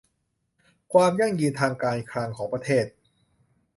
[0.93, 2.85] ความยั่งยืนทางการคลังของประเทศ